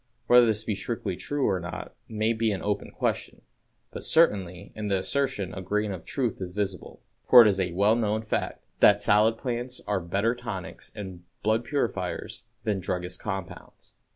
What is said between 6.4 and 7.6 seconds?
is visible; for it is